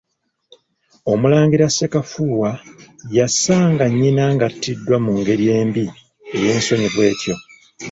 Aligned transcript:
Omulangira 1.11 1.67
Ssekafuuwa 1.69 2.51
yasanga 3.17 3.85
nnyina 3.89 4.23
ng'attiddwa 4.33 4.97
mu 5.05 5.11
ngeri 5.19 5.45
embi 5.59 5.85
ey'ensonyi 6.37 6.87
bw'etyo. 6.93 7.35